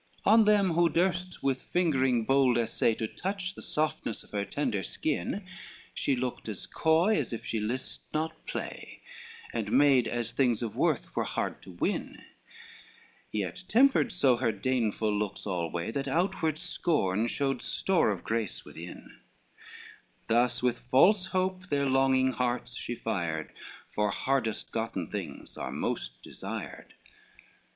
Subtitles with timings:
[0.25, 4.43] LXXXIX On them who durst with fingering bold assay To touch the softness of her
[4.43, 5.45] tender skin,
[5.93, 9.03] She looked as coy, as if she list not play,
[9.53, 12.19] And made as things of worth were hard to win;
[13.31, 19.19] Yet tempered so her deignful looks alway, That outward scorn showed store of grace within:
[20.27, 23.53] Thus with false hope their longing hearts she fired,
[23.93, 26.95] For hardest gotten things are most desired.